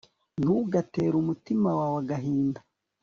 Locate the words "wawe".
1.79-1.97